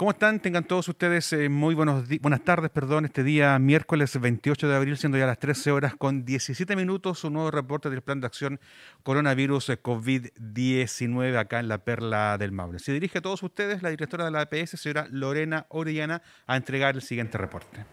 [0.00, 0.40] ¿Cómo están?
[0.40, 4.96] Tengan todos ustedes eh, muy buenos buenas tardes, perdón, este día miércoles 28 de abril,
[4.96, 8.60] siendo ya las 13 horas con 17 minutos, un nuevo reporte del Plan de Acción
[9.02, 12.78] Coronavirus eh, COVID-19 acá en la Perla del Maule.
[12.78, 16.94] Se dirige a todos ustedes la directora de la APS, señora Lorena Orellana, a entregar
[16.94, 17.84] el siguiente reporte.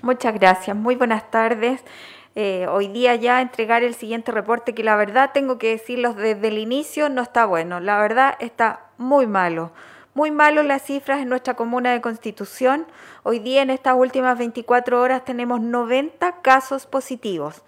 [0.00, 1.84] Muchas gracias, muy buenas tardes.
[2.34, 6.48] Eh, hoy día ya entregar el siguiente reporte que la verdad tengo que decirlo desde
[6.48, 9.70] el inicio no está bueno, la verdad está muy malo.
[10.14, 12.86] Muy malo las cifras en nuestra comuna de Constitución.
[13.22, 17.62] Hoy día en estas últimas 24 horas tenemos 90 casos positivos.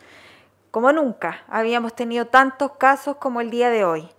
[0.70, 4.10] Como nunca habíamos tenido tantos casos como el día de hoy.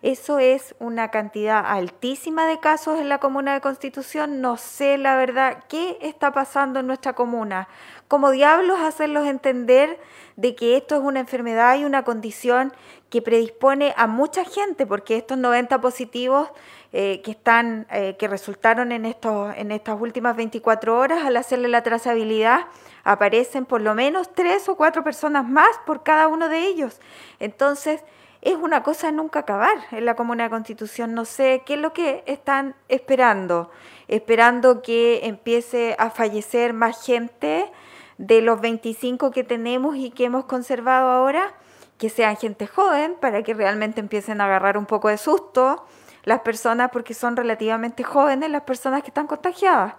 [0.00, 4.40] Eso es una cantidad altísima de casos en la comuna de Constitución.
[4.40, 7.68] No sé la verdad qué está pasando en nuestra comuna.
[8.08, 9.98] Como diablos hacerlos entender
[10.36, 12.72] de que esto es una enfermedad y una condición
[13.08, 16.50] que predispone a mucha gente, porque estos 90 positivos
[16.96, 21.66] eh, que, están, eh, que resultaron en, estos, en estas últimas 24 horas, al hacerle
[21.66, 22.66] la trazabilidad,
[23.02, 27.00] aparecen por lo menos tres o cuatro personas más por cada uno de ellos.
[27.40, 28.04] Entonces,
[28.42, 31.14] es una cosa nunca acabar en la Comuna de Constitución.
[31.14, 33.72] No sé qué es lo que están esperando.
[34.06, 37.72] Esperando que empiece a fallecer más gente
[38.18, 41.54] de los 25 que tenemos y que hemos conservado ahora,
[41.98, 45.84] que sean gente joven para que realmente empiecen a agarrar un poco de susto
[46.24, 49.94] las personas porque son relativamente jóvenes las personas que están contagiadas.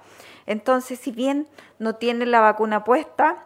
[0.45, 1.47] Entonces, si bien
[1.79, 3.45] no tienen la vacuna puesta,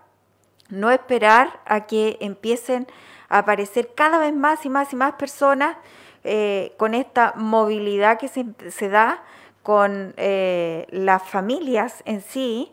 [0.69, 2.87] no esperar a que empiecen
[3.27, 5.77] a aparecer cada vez más y más y más personas
[6.23, 9.23] eh, con esta movilidad que se, da
[9.63, 12.71] con eh, las familias en sí,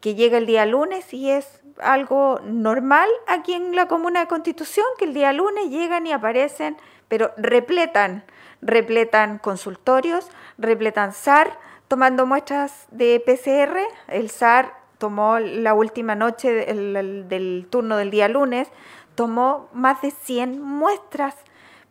[0.00, 4.86] que llega el día lunes y es algo normal aquí en la Comuna de Constitución,
[4.98, 6.76] que el día lunes llegan y aparecen,
[7.08, 8.24] pero repletan
[8.60, 13.78] repletan consultorios, repletan SAR, tomando muestras de PCR.
[14.08, 18.68] El SAR tomó la última noche del, turno del día lunes,
[19.14, 21.34] tomó más de 100 muestras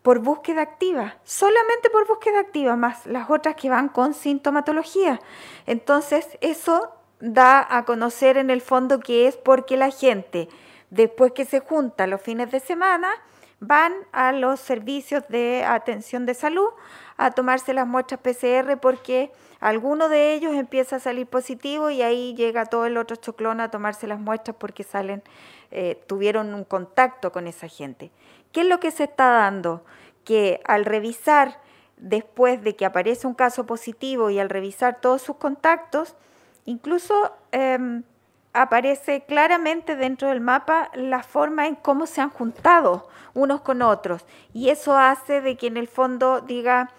[0.02, 5.20] por búsqueda activa, solamente por búsqueda activa, más las otras que van con sintomatología.
[5.66, 10.48] Entonces, eso da a conocer en el fondo que es porque la gente,
[10.92, 13.10] después que se junta los fines de semana,
[13.60, 16.70] van a los servicios de atención de salud
[17.18, 22.36] a tomarse las muestras PCR porque alguno de ellos empieza a salir positivo y ahí
[22.36, 25.24] llega todo el otro choclón a tomarse las muestras porque salen,
[25.72, 28.12] eh, tuvieron un contacto con esa gente.
[28.52, 29.84] ¿Qué es lo que se está dando?
[30.24, 31.60] Que al revisar
[31.98, 36.16] después de que aparece un caso positivo y al revisar todos sus contactos,
[36.66, 38.04] incluso em,
[38.62, 44.26] aparece claramente dentro del mapa la forma en cómo se han juntado unos con otros.
[44.54, 46.90] Y eso hace de que en el fondo diga,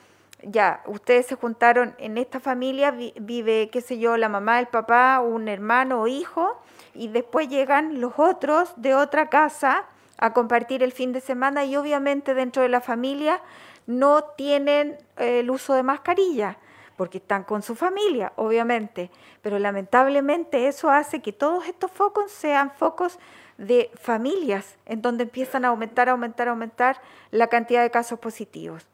[0.43, 5.21] ya, ustedes se juntaron en esta familia, vive, qué sé yo, la mamá, el papá,
[5.21, 6.61] un hermano o hijo,
[6.95, 9.85] y después llegan los otros de otra casa
[10.17, 13.41] a compartir el fin de semana y obviamente dentro de la familia
[13.87, 16.59] no tienen eh, el uso de mascarilla
[16.98, 22.72] porque están con su familia, obviamente, pero lamentablemente eso hace que todos estos focos sean
[22.72, 23.20] focos
[23.56, 27.00] de familias, en donde empiezan a aumentar, aumentar, aumentar
[27.31, 28.84] la cantidad de casos positivos.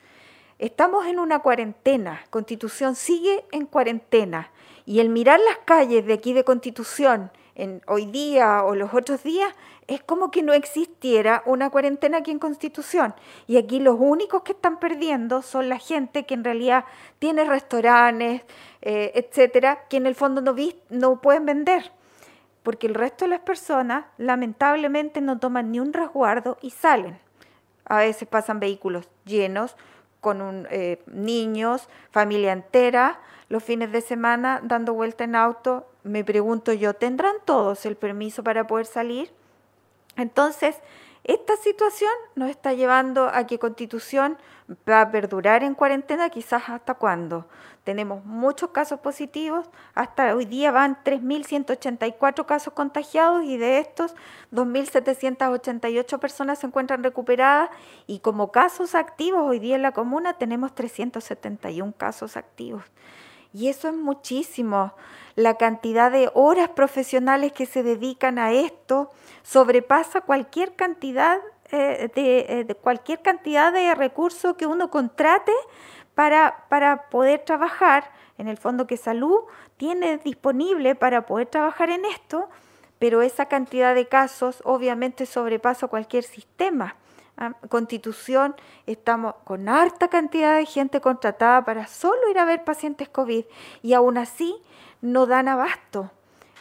[0.58, 4.50] Estamos en una cuarentena, Constitución sigue en cuarentena,
[4.84, 9.22] y el mirar las calles de aquí de Constitución, en hoy día o los otros
[9.22, 9.54] días,
[9.86, 13.14] es como que no existiera una cuarentena aquí en Constitución.
[13.46, 16.84] Y aquí los únicos que están perdiendo son la gente que en realidad
[17.18, 18.42] tiene restaurantes,
[18.82, 20.54] eh, etcétera, que en el fondo no,
[20.90, 21.92] no pueden vender.
[22.62, 27.18] Porque el resto de las personas lamentablemente no toman ni un resguardo y salen.
[27.84, 29.76] A veces pasan vehículos llenos
[30.20, 35.86] con eh, niños, familia entera, los fines de semana dando vuelta en auto.
[36.04, 39.32] Me pregunto yo, ¿tendrán todos el permiso para poder salir?
[40.16, 40.76] Entonces,
[41.24, 44.36] esta situación nos está llevando a que Constitución
[44.86, 47.48] va a perdurar en cuarentena quizás hasta cuándo.
[47.84, 54.14] Tenemos muchos casos positivos, hasta hoy día van 3.184 casos contagiados y de estos
[54.52, 57.70] 2.788 personas se encuentran recuperadas
[58.06, 62.84] y como casos activos hoy día en la comuna tenemos 371 casos activos.
[63.54, 64.94] Y eso es muchísimo.
[65.36, 69.12] La cantidad de horas profesionales que se dedican a esto
[69.44, 71.38] sobrepasa cualquier cantidad
[71.70, 75.52] eh, eh, de, cualquier cantidad de recursos que uno contrate
[76.16, 78.10] para, para poder trabajar.
[78.38, 79.42] En el fondo que salud
[79.76, 82.48] tiene disponible para poder trabajar en esto,
[82.98, 86.96] pero esa cantidad de casos obviamente sobrepasa cualquier sistema.
[87.68, 88.54] Constitución,
[88.86, 93.44] estamos con harta cantidad de gente contratada para solo ir a ver pacientes COVID
[93.82, 94.56] y aún así
[95.00, 96.10] no dan abasto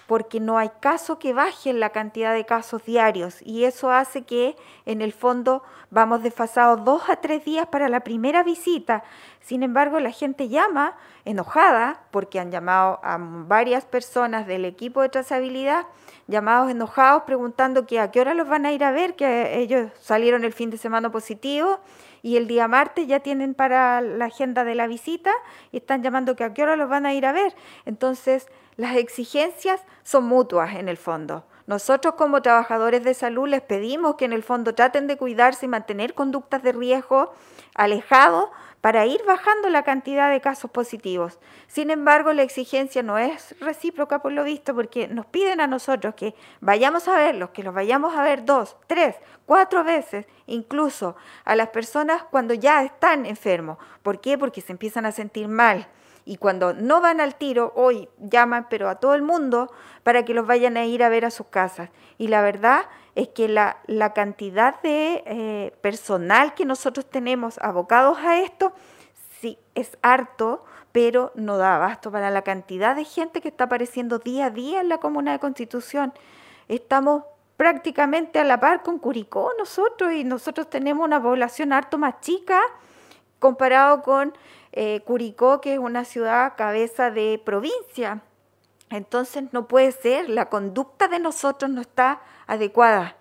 [0.08, 4.56] porque no hay caso que baje la cantidad de casos diarios y eso hace que
[4.86, 9.04] en el fondo vamos desfasados dos a tres días para la primera visita.
[9.40, 10.96] Sin embargo, la gente llama
[11.26, 15.86] enojada porque han llamado a varias personas del equipo de trazabilidad,
[16.28, 19.92] llamados enojados preguntando que a qué hora los van a ir a ver, que ellos
[20.00, 21.80] salieron el fin de semana positivo
[22.24, 25.31] y el día martes ya tienen para la agenda de la visita
[25.72, 27.54] y están llamando que a qué hora los van a ir a ver.
[27.86, 28.48] Entonces,
[28.78, 31.46] las exigencias son mutuas en el fondo.
[31.65, 35.69] Nosotros como trabajadores de salud les pedimos que en el fondo traten de cuidarse y
[35.69, 37.33] mantener conductas de riesgo
[37.74, 38.50] alejados
[38.81, 41.39] para ir bajando la cantidad de casos positivos.
[41.68, 46.15] Sin embargo, la exigencia no es recíproca por lo visto porque nos piden a nosotros
[46.15, 49.15] que vayamos a verlos, que los vayamos a ver dos, tres,
[49.45, 51.15] cuatro veces, incluso
[51.45, 53.77] a las personas cuando ya están enfermos.
[54.01, 54.38] ¿Por qué?
[54.38, 55.88] Porque se empiezan a sentir mal
[56.25, 59.72] y cuando no van al tiro, hoy llaman, pero a todo el mundo,
[60.04, 61.90] para que los vayan a ir a ver a sus casas.
[62.18, 62.86] Y la verdad
[63.16, 63.78] es que la,
[64.14, 68.72] cantidad de eh, personal que nosotros tenemos abocados a esto,
[69.42, 74.20] sí, es harto, pero no da abasto para la cantidad de gente que está apareciendo
[74.20, 76.14] día a día en la Comuna de Constitución.
[76.70, 77.24] Estamos
[77.58, 82.62] prácticamente a la par con Curicó nosotros y nosotros tenemos una población harto más chica
[83.40, 84.34] comparado con
[84.74, 88.22] eh, Curicó, que es una ciudad cabeza de provincia.
[88.90, 93.16] Entonces no puede ser, la conducta de nosotros no está adecuada.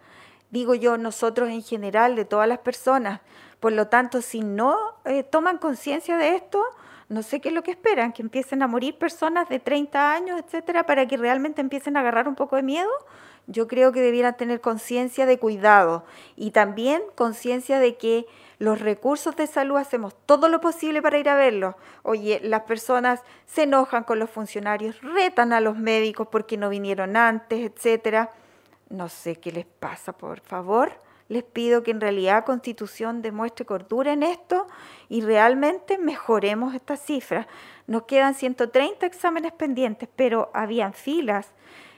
[0.51, 3.21] Digo yo, nosotros en general, de todas las personas.
[3.61, 6.63] Por lo tanto, si no eh, toman conciencia de esto,
[7.09, 10.41] no sé qué es lo que esperan, que empiecen a morir personas de 30 años,
[10.41, 12.91] etcétera, para que realmente empiecen a agarrar un poco de miedo.
[13.47, 16.05] Yo creo que debieran tener conciencia de cuidado
[16.37, 18.27] y también conciencia de que
[18.63, 21.75] los recursos de salud hacemos todo lo posible para ir a verlos.
[22.05, 27.17] Oye, las personas se enojan con los funcionarios, retan a los médicos porque no vinieron
[27.17, 28.31] antes, etcétera.
[28.89, 30.93] No sé qué les pasa, por favor.
[31.27, 34.69] Les pido que en realidad Constitución demuestre cordura en esto
[35.09, 37.49] y realmente mejoremos estas cifras.
[37.89, 41.49] Nos quedan 130 exámenes pendientes, pero habían filas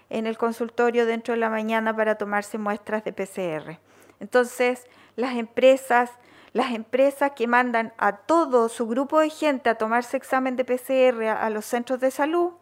[0.09, 3.81] en el consultorio dentro de la mañana para tomarse muestras de PCR.
[4.19, 6.11] Entonces, las empresas
[6.55, 11.25] las empresas que mandan a todo su grupo de gente a tomarse examen de PCR
[11.25, 12.53] a, los centros de salud,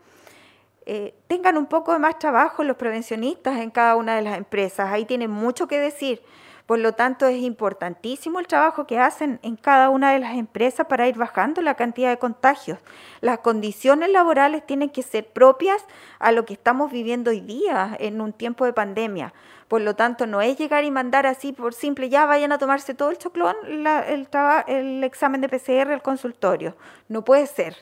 [0.87, 4.91] eh, tengan un poco de más trabajo los prevencionistas en cada una de las empresas.
[4.91, 6.23] Ahí tienen mucho que decir.
[6.67, 10.87] Por lo tanto, es importantísimo el trabajo que hacen en cada una de las empresas
[10.87, 12.79] para ir bajando la cantidad de contagios.
[13.21, 15.85] Las condiciones laborales tienen que ser propias
[16.19, 19.35] a lo que estamos viviendo hoy día en un tiempo de pandemia.
[19.67, 22.95] Por lo tanto, no es llegar y mandar así por simple, ya vayan a tomarse
[22.95, 24.29] todo el choclón, el,
[24.67, 26.77] el examen de PCR al consultorio.
[27.09, 27.77] No puede ser.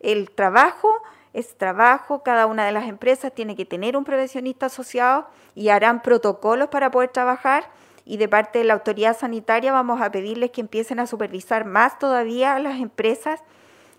[0.00, 0.90] El trabajo
[1.34, 6.02] es trabajo, cada una de las empresas tiene que tener un prevencionista asociado y harán
[6.02, 7.68] protocolos para poder trabajar
[8.08, 11.98] y de parte de la autoridad sanitaria vamos a pedirles que empiecen a supervisar más
[11.98, 13.42] todavía a las empresas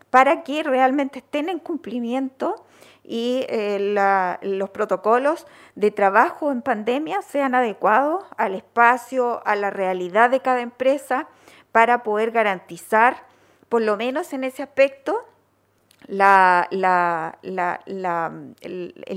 [0.10, 2.66] para que realmente estén en cumplimiento
[3.04, 5.46] y eh, los protocolos
[5.76, 11.28] de trabajo en pandemia sean adecuados al espacio, a la realidad de cada empresa,
[11.72, 13.28] para poder garantizar,
[13.70, 15.24] por lo menos en ese aspecto,
[16.08, 16.18] el,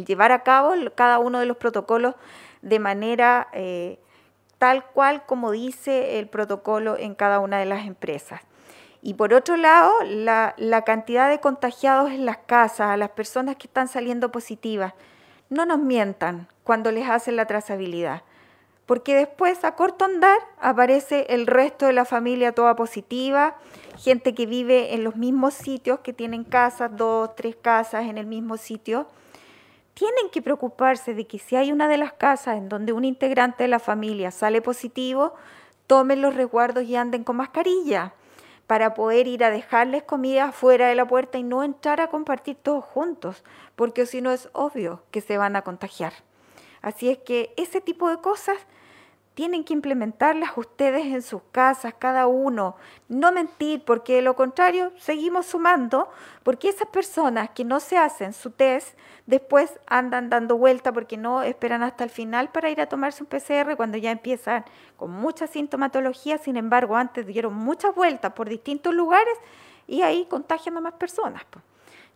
[0.07, 2.15] llevar a cabo cada uno de los protocolos
[2.61, 3.99] de manera eh,
[4.63, 8.43] tal cual como dice el protocolo en cada una de las empresas.
[9.03, 13.67] Y por otro lado, la, cantidad de contagiados en las casas, a las personas que
[13.67, 14.95] están saliendo positivas,
[15.51, 18.23] no nos mientan cuando les hacen la trazabilidad,
[18.87, 23.57] porque después a corto andar aparece el resto de la familia toda positiva,
[23.99, 28.27] gente que vive en los mismos sitios, que tienen casas, dos, tres casas en el
[28.27, 29.09] mismo sitio.
[29.95, 33.65] Tienen que preocuparse de que si hay una de las casas en donde un integrante
[33.65, 35.35] de la familia sale positivo,
[35.87, 38.15] tomen los resguardos y anden con mascarilla
[38.67, 42.57] para poder ir a dejarles comida fuera de la puerta y no entrar a compartir
[42.57, 43.45] todos juntos,
[43.77, 46.15] porque si no es obvio que se van a contagiar.
[46.81, 48.57] Así es que ese tipo de cosas
[49.35, 52.77] tienen que implementarlas ustedes en sus casas, cada uno.
[53.09, 56.11] No mentir, porque de lo contrario seguimos sumando,
[56.43, 61.43] porque esas personas que no se hacen su test, después andan dando vuelta porque no
[61.43, 64.65] esperan hasta el final para ir a tomarse un PCR cuando ya empiezan
[64.97, 69.35] con mucha sintomatología, sin embargo antes dieron muchas vueltas por distintos lugares
[69.87, 71.43] y ahí contagian a más personas.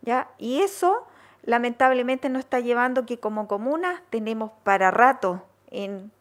[0.01, 0.29] ¿ya?
[0.37, 1.07] Y eso
[1.43, 6.11] lamentablemente nos está llevando que como comuna tenemos para rato en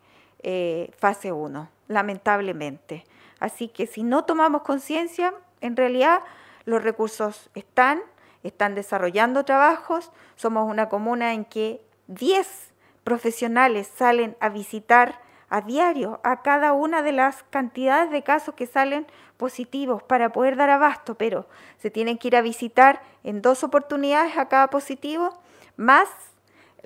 [0.49, 3.05] eh, fase 1, lamentablemente.
[3.41, 6.21] Así que si no tomamos conciencia, en realidad
[6.67, 8.01] los recursos están,
[8.45, 12.73] están desarrollando trabajos, somos una comuna en que 10
[13.03, 18.67] profesionales salen a visitar a diario a cada una de las cantidades de casos que
[18.67, 21.49] salen positivos para poder dar abasto, pero
[21.79, 25.37] se tienen que ir a visitar en dos oportunidades a cada positivo,
[25.77, 26.09] más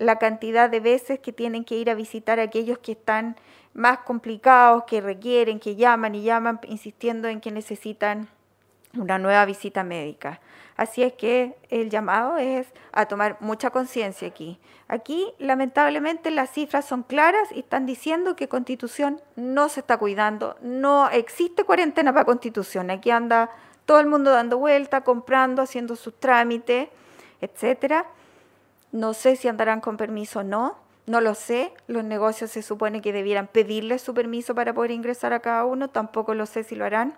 [0.00, 3.36] la cantidad de veces que tienen que ir a visitar a aquellos que están
[3.74, 8.28] más complicados, que requieren, que llaman y llaman insistiendo en que necesitan
[8.98, 10.40] una nueva visita médica.
[10.76, 14.58] Así es que el llamado es a tomar mucha conciencia aquí.
[14.88, 20.56] Aquí, lamentablemente, las cifras son claras y están diciendo que Constitución no se está cuidando,
[20.62, 22.90] no existe cuarentena para Constitución.
[22.90, 23.50] Aquí anda
[23.84, 26.88] todo el mundo dando vuelta, comprando, haciendo sus trámites,
[27.42, 28.06] etcétera.
[28.92, 31.72] No sé si andarán con permiso o no, no lo sé.
[31.86, 35.88] Los negocios se supone que debieran pedirles su permiso para poder ingresar a cada uno,
[35.88, 37.14] tampoco lo sé si lo harán,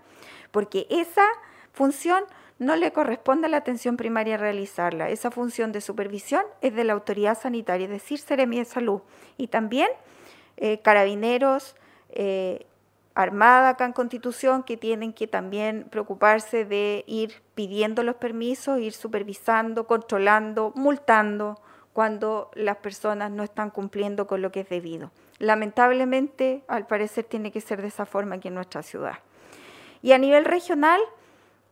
[0.50, 1.26] porque esa
[1.72, 2.24] función
[2.58, 5.08] no le corresponde a la atención primaria realizarla.
[5.08, 9.00] Esa función de supervisión es de la autoridad sanitaria, es decir, Seremi de Salud.
[9.36, 9.88] Y también
[10.56, 11.74] eh, carabineros,
[12.10, 12.66] eh,
[13.14, 19.87] Armada acá Constitución, que tienen que también preocuparse de ir pidiendo los permisos, ir supervisando,
[19.87, 21.61] controlando, multando
[21.92, 25.11] cuando las personas no están cumpliendo con lo que es debido.
[25.38, 29.19] Lamentablemente, al parecer, tiene que ser de esa forma aquí en nuestra ciudad.
[30.00, 31.00] Y a nivel regional,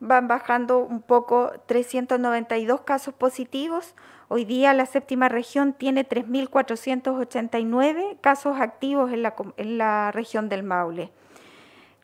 [0.00, 3.94] van bajando un poco 392 casos positivos.
[4.28, 11.10] Hoy día la séptima región tiene 3.489 casos activos en la región del Maule.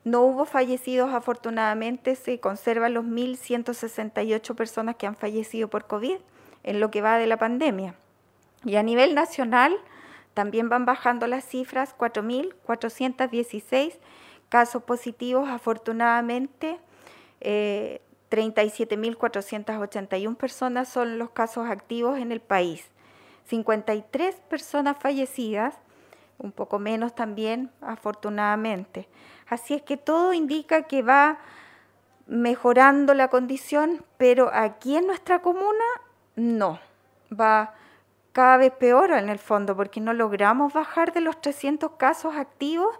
[0.07, 6.15] No hubo fallecidos, afortunadamente, se conservan los 1.168 personas que han fallecido por COVID
[6.63, 7.93] en lo que va de la pandemia.
[8.63, 9.75] Y a nivel nacional
[10.33, 13.97] también van bajando las cifras, 4.416
[14.47, 16.79] casos positivos, afortunadamente
[17.41, 22.85] 37.481 eh, personas son los casos activos en el país.
[23.49, 25.75] 53 personas fallecidas,
[26.39, 29.07] un poco menos también, afortunadamente.
[29.47, 31.39] Así es que todo indica que va
[32.27, 35.85] mejorando la condición, pero aquí en nuestra comuna
[36.35, 36.79] no,
[37.31, 37.73] va
[38.33, 42.99] cada vez peor en el fondo, porque no logramos bajar de los 300 casos activos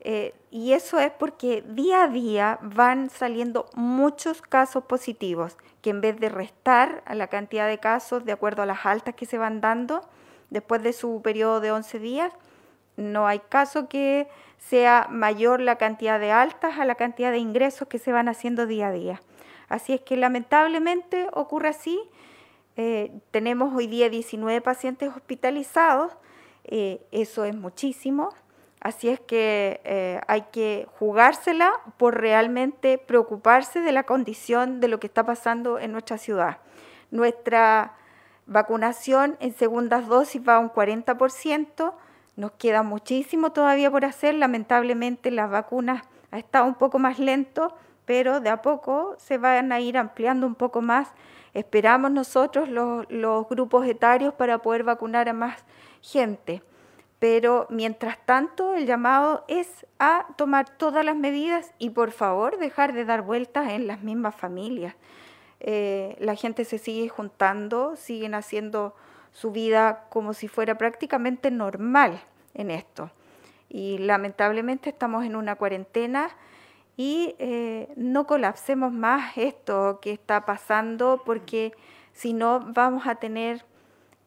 [0.00, 6.00] eh, y eso es porque día a día van saliendo muchos casos positivos, que en
[6.00, 9.38] vez de restar a la cantidad de casos de acuerdo a las altas que se
[9.38, 10.08] van dando
[10.50, 12.32] después de su periodo de 11 días,
[12.98, 14.28] no hay caso que
[14.58, 18.66] sea mayor la cantidad de altas a la cantidad de ingresos que se van haciendo
[18.66, 19.22] día a día.
[19.68, 22.00] Así es que lamentablemente ocurre así.
[22.76, 26.12] Eh, tenemos hoy día 19 pacientes hospitalizados,
[26.64, 28.30] eh, eso es muchísimo.
[28.80, 35.00] Así es que eh, hay que jugársela por realmente preocuparse de la condición de lo
[35.00, 36.58] que está pasando en nuestra ciudad.
[37.10, 37.94] Nuestra
[38.46, 41.92] vacunación en segundas dosis va a un 40%,
[42.38, 47.74] nos queda muchísimo todavía por hacer, lamentablemente las vacunas ha estado un poco más lento,
[48.04, 51.08] pero de a poco se van a ir ampliando un poco más.
[51.52, 55.64] Esperamos nosotros los, grupos etarios para poder vacunar a más
[56.00, 56.62] gente
[57.18, 62.92] pero mientras tanto el llamado es a tomar todas las medidas y por favor dejar
[62.92, 64.94] de dar vueltas en las mismas familias.
[65.58, 68.94] Eh, la gente se sigue juntando, siguen haciendo
[69.32, 72.20] su vida como si fuera prácticamente normal
[72.54, 73.10] en esto.
[73.68, 76.30] Y lamentablemente estamos en una cuarentena
[76.96, 81.72] y eh, no colapsemos más esto que está pasando porque
[82.12, 83.64] si no vamos a tener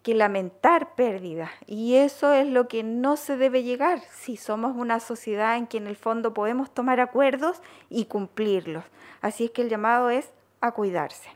[0.03, 1.51] que lamentar pérdidas.
[1.67, 5.77] Y eso es lo que no se debe llegar si somos una sociedad en que
[5.77, 8.83] en el fondo podemos tomar acuerdos y cumplirlos.
[9.21, 10.31] Así es que el llamado es
[10.61, 11.29] a cuidarse.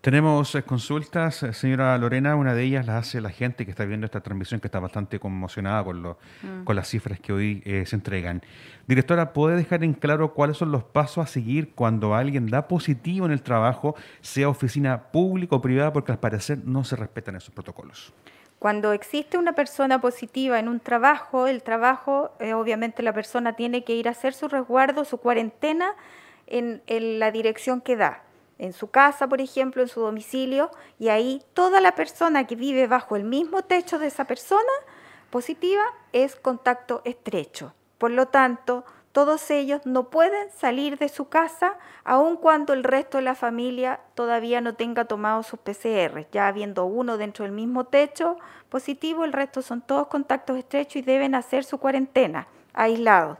[0.00, 3.84] Tenemos eh, consultas, eh, señora Lorena, una de ellas la hace la gente que está
[3.84, 6.62] viendo esta transmisión, que está bastante conmocionada con, lo, mm.
[6.62, 8.42] con las cifras que hoy eh, se entregan.
[8.86, 13.26] Directora, ¿puede dejar en claro cuáles son los pasos a seguir cuando alguien da positivo
[13.26, 17.52] en el trabajo, sea oficina pública o privada, porque al parecer no se respetan esos
[17.52, 18.12] protocolos?
[18.60, 23.94] Cuando existe una persona positiva en un trabajo, el trabajo, obviamente la persona tiene que
[23.94, 25.94] ir a hacer su resguardo, su cuarentena
[26.46, 26.82] en
[27.18, 28.22] la dirección que da
[28.58, 32.86] en su casa, por ejemplo, en su domicilio, y ahí toda la persona que vive
[32.86, 34.72] bajo el mismo techo de esa persona
[35.30, 37.72] positiva es contacto estrecho.
[37.98, 43.18] Por lo tanto, todos ellos no pueden salir de su casa aun cuando el resto
[43.18, 46.26] de la familia todavía no tenga tomado sus PCR.
[46.30, 48.36] Ya habiendo uno dentro del mismo techo
[48.68, 53.38] positivo, el resto son todos contactos estrechos y deben hacer su cuarentena, aislados.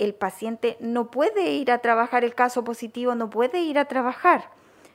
[0.00, 4.50] El paciente no puede ir a trabajar, el caso positivo no puede ir a trabajar.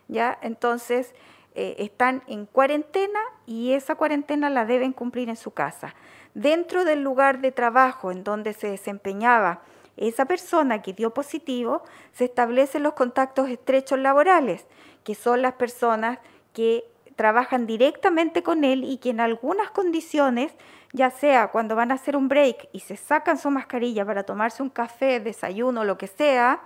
[0.08, 0.36] ¿ya?
[0.42, 1.14] Entonces,
[1.54, 5.94] eh, están en cuarentena y esa cuarentena la deben cumplir en su casa.
[6.34, 9.62] Dentro del lugar de trabajo en donde se desempeñaba
[9.96, 14.66] esa persona que dio positivo, se establecen los contactos estrechos laborales,
[15.04, 16.18] que son las personas
[16.52, 16.84] que
[17.16, 20.52] trabajan directamente con él y que en algunas condiciones,
[20.94, 24.64] ya sea cuando van a hacer un break y se sacan su mascarilla para tomarse
[24.64, 26.62] un café, desayuno, lo que sea,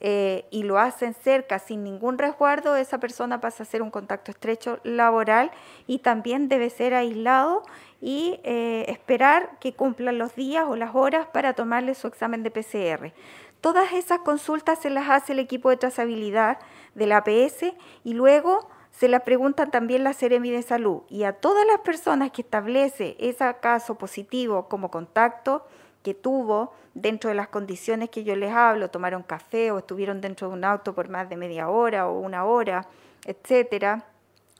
[0.00, 4.30] eh, y lo hacen cerca sin ningún resguardo, esa persona pasa a ser un contacto
[4.30, 5.50] estrecho laboral
[5.88, 7.64] y también debe ser aislado
[8.00, 12.52] y eh, esperar que cumplan los días o las horas para tomarle su examen de
[12.52, 13.12] PCR.
[13.60, 16.58] Todas esas consultas se las hace el equipo de trazabilidad
[16.94, 17.74] de la APS
[18.04, 21.02] y luego se las preguntan también la Seremi de Salud.
[21.08, 25.64] Y a todas las personas que establece ese caso positivo como contacto,
[26.02, 30.48] que tuvo dentro de las condiciones que yo les hablo, tomaron café o estuvieron dentro
[30.48, 32.88] de un auto por más de media hora o una hora,
[33.24, 34.04] etcétera,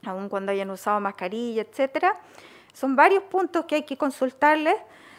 [0.05, 2.15] aun cuando hayan usado mascarilla, etcétera.
[2.73, 4.77] Son varios puntos que hay que consultarles.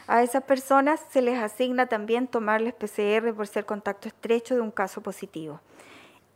[0.07, 4.71] A esas personas se les asigna también tomarles PCR por ser contacto estrecho de un
[4.71, 5.59] caso positivo.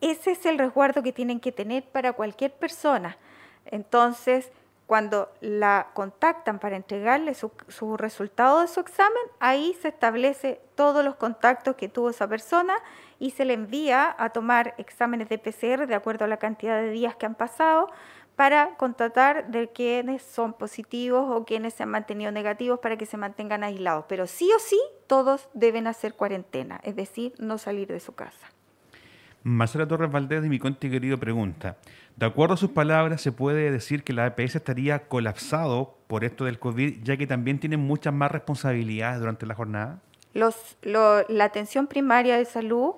[0.03, 3.15] Ese es el resguardo que tienen que tener para cualquier persona.
[3.65, 4.51] Entonces,
[4.85, 7.51] cuando la contactan para entregarle su,
[7.95, 12.73] resultado de su examen, ahí se establece todos los contactos que tuvo esa persona
[13.17, 16.89] y se le envía a tomar exámenes de PCR de acuerdo a la cantidad de
[16.89, 17.89] días que han pasado
[18.35, 23.15] para constatar de quiénes son positivos o quiénes se han mantenido negativos para que se
[23.15, 24.03] mantengan aislados.
[24.09, 28.52] Pero sí o sí, todos deben hacer cuarentena, es decir, no salir de su casa.
[29.43, 31.77] Marcela Torres Valdés de mi conti querido pregunta,
[32.15, 36.45] de acuerdo a sus palabras, se puede decir que la APS estaría colapsado por esto
[36.45, 39.99] del COVID, ya que también tienen muchas más responsabilidades durante la jornada.
[40.33, 42.93] la atención primaria de salud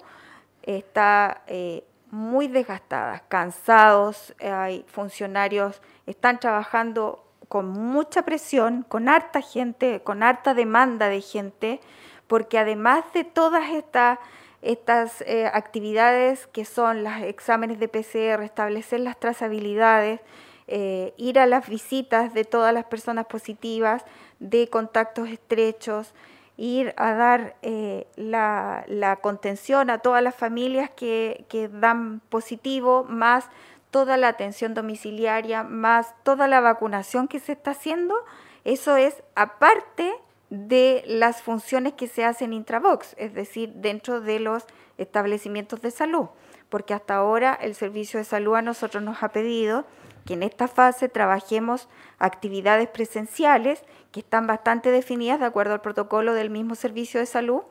[0.62, 10.02] está eh, muy desgastada, cansados, hay funcionarios, están trabajando con mucha presión, con harta gente,
[10.04, 11.80] con harta demanda de gente,
[12.28, 14.20] porque además de todas estas
[14.66, 20.20] estas eh, actividades que son los exámenes de PCR, establecer las trazabilidades,
[20.68, 24.04] eh, ir a las visitas de todas las personas positivas,
[24.40, 26.14] de contactos estrechos,
[26.58, 33.50] ir a dar eh, la, contención a todas las familias que, que dan positivo, más
[33.92, 38.16] toda la atención domiciliaria, más toda la vacunación que se está haciendo,
[38.64, 40.16] eso es aparte
[40.56, 44.66] de las funciones que se hacen intravox, es decir, dentro de los
[44.98, 46.28] establecimientos de salud,
[46.70, 49.86] porque hasta ahora el Servicio de Salud a nosotros nos ha pedido
[50.26, 51.88] que en esta fase trabajemos
[52.18, 57.62] actividades presenciales que están bastante definidas de acuerdo al protocolo del mismo Servicio de Salud,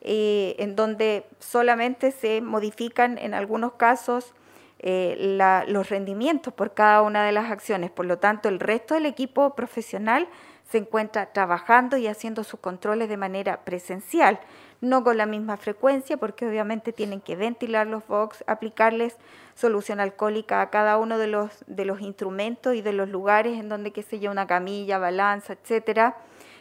[0.00, 4.34] eh, en donde solamente se modifican en algunos casos
[4.80, 7.90] eh, los rendimientos por cada una de las acciones.
[7.90, 10.28] Por lo tanto, el resto del equipo profesional
[10.68, 14.40] se encuentra trabajando y haciendo sus controles de manera presencial,
[14.80, 19.16] no con la misma frecuencia, porque obviamente tienen que ventilar los box, aplicarles
[19.54, 23.68] solución alcohólica a cada uno de los, de los instrumentos y de los lugares en
[23.68, 26.16] donde, qué sé yo, una camilla, balanza, etcétera,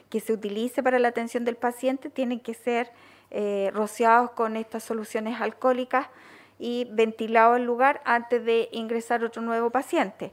[0.10, 2.92] que se utilice para la atención del paciente, tienen que ser
[3.32, 6.08] eh, rociados con estas soluciones alcohólicas
[6.60, 10.32] y ventilado el lugar antes de ingresar otro nuevo paciente.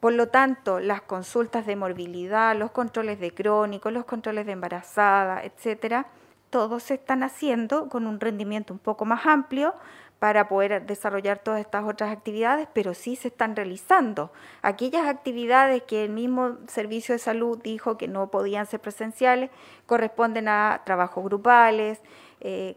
[0.00, 5.42] Por lo tanto, las consultas de morbilidad, los controles de crónico, los controles de embarazada,
[5.42, 6.06] etcétera,
[6.50, 9.74] todos se están haciendo con un rendimiento un poco más amplio
[10.18, 14.32] para poder desarrollar todas estas otras actividades, pero sí se están realizando.
[14.62, 19.50] Aquellas actividades que el mismo Servicio de Salud dijo que no podían ser presenciales
[19.86, 22.00] corresponden a trabajos grupales,
[22.40, 22.76] eh,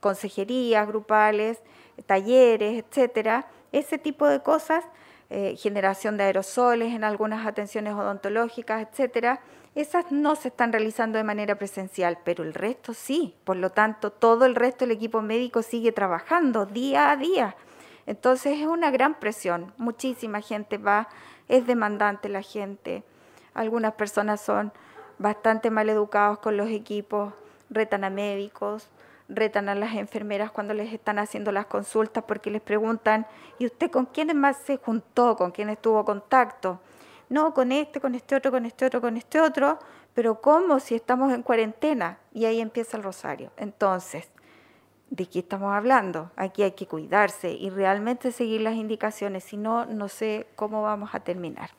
[0.00, 1.62] consejerías grupales,
[2.06, 3.46] talleres, etcétera.
[3.70, 4.84] Ese tipo de cosas
[5.34, 9.40] eh, generación de aerosoles en algunas atenciones odontológicas, etcétera,
[9.74, 13.34] esas no se están realizando de manera presencial, pero el resto sí.
[13.44, 17.56] Por lo tanto, todo el resto del equipo médico sigue trabajando día a día.
[18.04, 19.72] Entonces es una gran presión.
[19.78, 21.08] Muchísima gente va,
[21.48, 23.02] es demandante la gente.
[23.54, 24.70] Algunas personas son
[25.16, 27.32] bastante mal educados con los equipos,
[27.70, 28.90] retan a médicos,
[29.34, 33.26] retan a las enfermeras cuando les están haciendo las consultas porque les preguntan,
[33.58, 35.36] ¿y usted con quién más se juntó?
[35.36, 36.80] ¿Con quién estuvo contacto?
[37.28, 39.78] No, con este, con este otro, con este otro, con este otro,
[40.14, 42.18] pero ¿cómo si estamos en cuarentena?
[42.32, 43.50] Y ahí empieza el rosario.
[43.56, 44.28] Entonces,
[45.10, 46.30] ¿de qué estamos hablando?
[46.36, 51.14] Aquí hay que cuidarse y realmente seguir las indicaciones, si no, no sé cómo vamos
[51.14, 51.70] a terminar.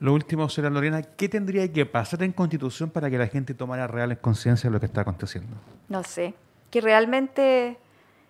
[0.00, 3.86] Lo último, señora Lorena, ¿qué tendría que pasar en Constitución para que la gente tomara
[3.88, 5.56] reales conciencia de lo que está aconteciendo?
[5.88, 6.34] No sé,
[6.70, 7.78] que realmente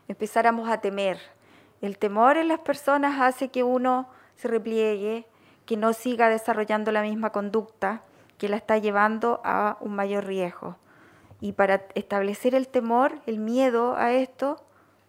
[0.09, 1.19] empezáramos a temer.
[1.81, 5.27] El temor en las personas hace que uno se repliegue,
[5.67, 8.03] que no siga desarrollando la misma conducta
[8.39, 10.77] que la está llevando a un mayor riesgo.
[11.41, 14.65] Y para establecer el temor, el miedo a esto,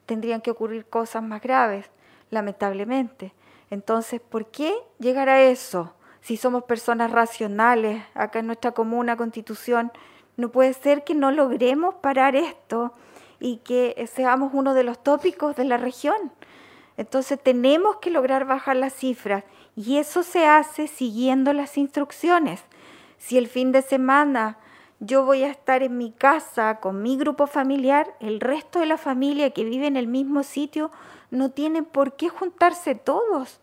[0.05, 1.89] tendrían que ocurrir cosas más graves,
[2.31, 3.33] lamentablemente.
[3.69, 5.93] Entonces, ¿por qué llegar a eso?
[6.21, 9.91] Si somos personas racionales, acá en nuestra comuna constitución,
[10.35, 12.93] no puede ser que no logremos parar esto
[13.39, 16.31] y que seamos uno de los tópicos de la región.
[16.97, 19.43] Entonces tenemos que lograr bajar las cifras
[19.75, 22.61] y eso se hace siguiendo las instrucciones.
[23.17, 24.57] Si el fin de semana
[24.99, 28.97] yo voy a estar en mi casa con mi grupo familiar, el resto de la
[28.97, 30.91] familia que vive en el mismo sitio
[31.31, 33.61] no tienen por qué juntarse todos,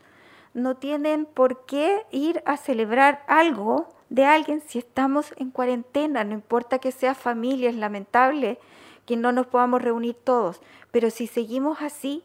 [0.54, 6.32] no tienen por qué ir a celebrar algo de alguien si estamos en cuarentena, no
[6.32, 8.58] importa que sea familia, es lamentable
[9.06, 12.22] que no nos podamos reunir todos, pero si seguimos así,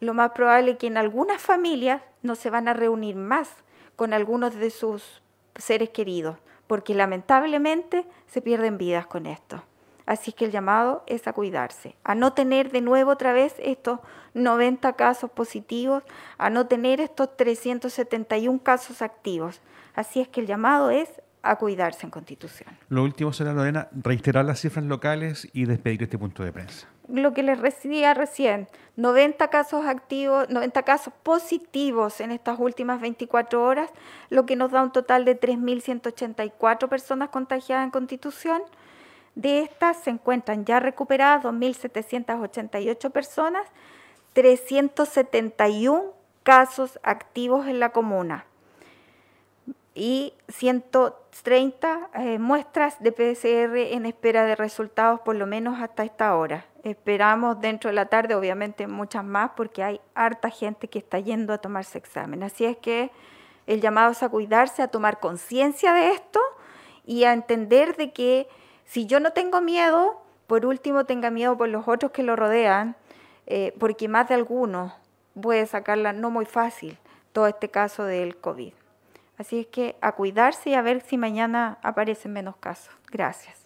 [0.00, 3.50] lo más probable es que en algunas familias no se van a reunir más
[3.96, 5.22] con algunos de sus
[5.56, 6.36] seres queridos
[6.70, 9.64] porque lamentablemente se pierden vidas con esto.
[10.06, 13.98] Así que el llamado es a cuidarse, a no tener de nuevo otra vez estos
[14.34, 16.04] 90 casos positivos,
[16.38, 19.60] a no tener estos 371 casos activos.
[19.96, 21.08] Así es que el llamado es
[21.42, 22.68] a cuidarse en Constitución.
[22.88, 26.86] Lo último será, Lorena, reiterar las cifras locales y despedir este punto de prensa.
[27.08, 33.64] Lo que les decía recién, 90 casos activos, 90 casos positivos en estas últimas 24
[33.64, 33.90] horas,
[34.28, 38.62] lo que nos da un total de 3.184 personas contagiadas en Constitución.
[39.34, 43.66] De estas se encuentran ya recuperadas 2.788 personas,
[44.34, 48.46] 371 casos activos en la comuna
[49.94, 56.34] y 130 eh, muestras de PCR en espera de resultados por lo menos hasta esta
[56.36, 56.66] hora.
[56.84, 61.52] Esperamos dentro de la tarde, obviamente, muchas más porque hay harta gente que está yendo
[61.52, 62.42] a tomarse examen.
[62.42, 63.10] Así es que
[63.66, 66.40] el llamado es a cuidarse, a tomar conciencia de esto
[67.04, 68.48] y a entender de que
[68.86, 72.96] si yo no tengo miedo, por último tenga miedo por los otros que lo rodean,
[73.46, 74.94] eh, porque más de alguno
[75.40, 76.98] puede sacarla no muy fácil
[77.32, 78.72] todo este caso del COVID.
[79.40, 82.94] Así es que a cuidarse y a ver si mañana aparecen menos casos.
[83.10, 83.59] Gracias.